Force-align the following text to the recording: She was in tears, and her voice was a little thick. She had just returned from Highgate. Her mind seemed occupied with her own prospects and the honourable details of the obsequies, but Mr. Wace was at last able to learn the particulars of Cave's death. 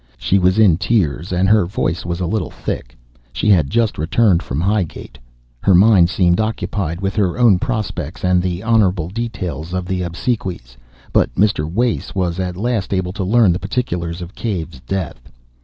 She 0.17 0.39
was 0.39 0.57
in 0.57 0.77
tears, 0.77 1.31
and 1.31 1.47
her 1.47 1.67
voice 1.67 2.05
was 2.07 2.19
a 2.19 2.25
little 2.25 2.49
thick. 2.49 2.97
She 3.33 3.51
had 3.51 3.69
just 3.69 3.99
returned 3.99 4.41
from 4.41 4.59
Highgate. 4.59 5.19
Her 5.59 5.75
mind 5.75 6.09
seemed 6.09 6.39
occupied 6.39 6.99
with 7.01 7.15
her 7.17 7.37
own 7.37 7.59
prospects 7.59 8.23
and 8.25 8.41
the 8.41 8.63
honourable 8.63 9.09
details 9.09 9.73
of 9.75 9.85
the 9.85 10.01
obsequies, 10.01 10.75
but 11.13 11.31
Mr. 11.35 11.71
Wace 11.71 12.15
was 12.15 12.39
at 12.39 12.57
last 12.57 12.95
able 12.95 13.13
to 13.13 13.23
learn 13.23 13.51
the 13.53 13.59
particulars 13.59 14.23
of 14.23 14.33
Cave's 14.33 14.79
death. 14.79 15.29